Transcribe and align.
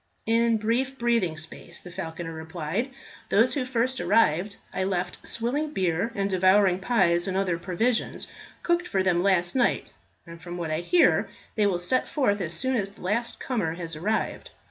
"In 0.25 0.57
brief 0.57 0.97
breathing 0.97 1.37
space," 1.37 1.83
the 1.83 1.91
falconer 1.91 2.33
replied. 2.33 2.89
"Those 3.29 3.53
who 3.53 3.65
first 3.65 4.01
arrived 4.01 4.55
I 4.73 4.83
left 4.83 5.27
swilling 5.27 5.73
beer, 5.75 6.11
and 6.15 6.27
devouring 6.27 6.79
pies 6.79 7.27
and 7.27 7.37
other 7.37 7.59
provisions 7.59 8.25
cooked 8.63 8.87
for 8.87 9.03
them 9.03 9.21
last 9.21 9.53
night, 9.53 9.91
and 10.25 10.41
from 10.41 10.57
what 10.57 10.71
I 10.71 10.79
hear, 10.79 11.29
they 11.53 11.67
will 11.67 11.77
set 11.77 12.07
forth 12.07 12.41
as 12.41 12.55
soon 12.55 12.77
as 12.77 12.89
the 12.89 13.01
last 13.01 13.39
comer 13.39 13.75
has 13.75 13.95
arrived. 13.95 14.49